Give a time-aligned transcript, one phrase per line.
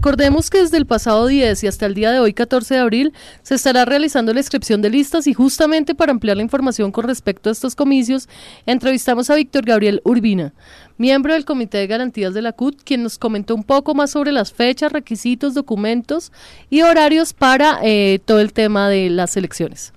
[0.00, 3.12] Recordemos que desde el pasado 10 y hasta el día de hoy, 14 de abril,
[3.42, 7.50] se estará realizando la inscripción de listas y justamente para ampliar la información con respecto
[7.50, 8.26] a estos comicios,
[8.64, 10.54] entrevistamos a Víctor Gabriel Urbina,
[10.96, 14.32] miembro del Comité de Garantías de la CUT, quien nos comentó un poco más sobre
[14.32, 16.32] las fechas, requisitos, documentos
[16.70, 19.92] y horarios para eh, todo el tema de las elecciones.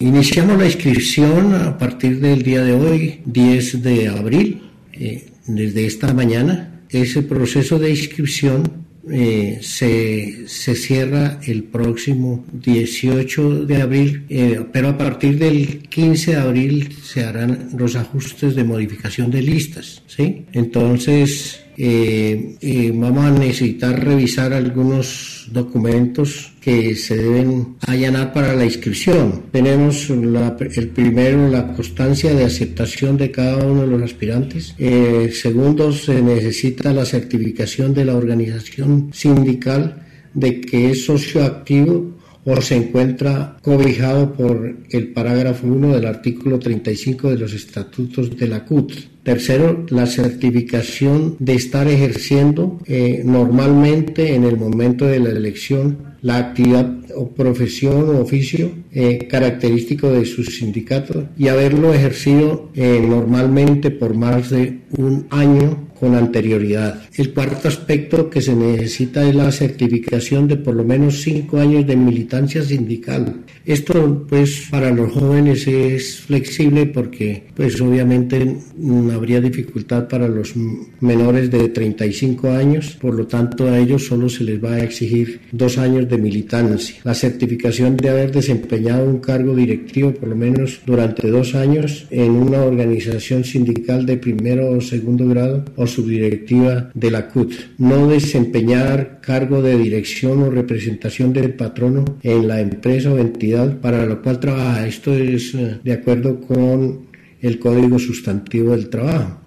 [0.00, 6.12] Iniciamos la inscripción a partir del día de hoy, 10 de abril, eh, desde esta
[6.12, 6.68] mañana.
[6.90, 14.90] Ese proceso de inscripción eh, se, se, cierra el próximo 18 de abril, eh, pero
[14.90, 20.02] a partir del 15 de abril se harán los ajustes de modificación de listas.
[20.06, 20.46] ¿sí?
[20.52, 28.64] Entonces, eh, eh, vamos a necesitar revisar algunos documentos que se deben allanar para la
[28.64, 29.44] inscripción.
[29.50, 34.74] Tenemos el primero, la constancia de aceptación de cada uno de los aspirantes.
[34.78, 42.18] Eh, segundo, se necesita la certificación de la organización sindical de que es socio activo
[42.44, 48.48] o se encuentra cobijado por el parágrafo 1 del artículo 35 de los estatutos de
[48.48, 49.11] la CUT.
[49.22, 56.38] Tercero, la certificación de estar ejerciendo eh, normalmente en el momento de la elección la
[56.38, 63.90] actividad o profesión o oficio eh, característico de sus sindicatos y haberlo ejercido eh, normalmente
[63.90, 67.00] por más de un año con anterioridad.
[67.14, 71.86] El cuarto aspecto que se necesita es la certificación de por lo menos cinco años
[71.86, 73.44] de militancia sindical.
[73.64, 80.54] Esto pues para los jóvenes es flexible porque pues obviamente no habría dificultad para los
[80.98, 85.42] menores de 35 años, por lo tanto a ellos solo se les va a exigir
[85.52, 86.96] dos años de militancia.
[87.04, 92.32] La certificación de haber desempeñado un cargo directivo por lo menos durante dos años en
[92.32, 97.52] una organización sindical de primero o segundo grado o subdirectiva de la CUT.
[97.78, 104.04] No desempeñar cargo de dirección o representación del patrono en la empresa o entidad para
[104.06, 104.86] la cual trabaja.
[104.86, 107.06] Esto es eh, de acuerdo con
[107.40, 109.42] el Código Sustantivo del Trabajo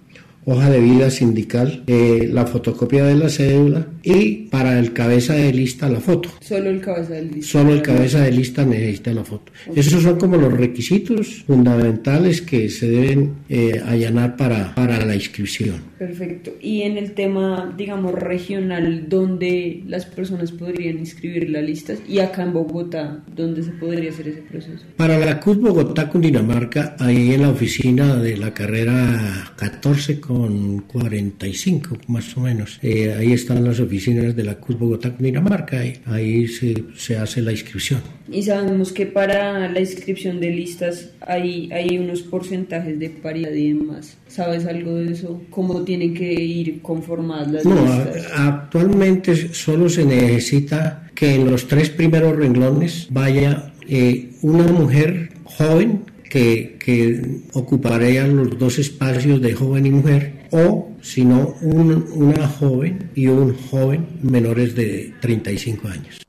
[0.48, 5.52] hoja de vida sindical, eh, la fotocopia de la cédula y para el cabeza de
[5.52, 6.30] lista la foto.
[6.40, 7.58] Solo el cabeza de lista.
[7.58, 9.50] Solo el cabeza de lista necesita la foto.
[9.74, 15.96] Esos son como los requisitos fundamentales que se deben eh, allanar para, para la inscripción.
[15.98, 16.52] Perfecto.
[16.60, 21.94] Y en el tema, digamos, regional, ¿dónde las personas podrían inscribir la lista?
[22.08, 24.84] Y acá en Bogotá, ¿dónde se podría hacer ese proceso?
[24.96, 30.80] Para la CUT Bogotá, Cundinamarca, ahí en la oficina de la carrera 14 con con
[30.80, 32.78] 45 más o menos.
[32.82, 37.40] Eh, ahí están las oficinas de la CUS Bogotá, Dinamarca, ahí, ahí se, se, hace
[37.40, 38.00] la inscripción.
[38.30, 43.72] Y sabemos que para la inscripción de listas hay, hay unos porcentajes de paridad y
[43.72, 44.18] demás.
[44.28, 45.42] ¿Sabes algo de eso?
[45.50, 48.26] ¿Cómo tienen que ir conformadas las no, listas?
[48.34, 56.02] actualmente solo se necesita que en los tres primeros renglones vaya eh, una mujer joven
[56.30, 63.10] que, que ocuparían los dos espacios de joven y mujer, o si no, una joven
[63.14, 66.25] y un joven menores de 35 años.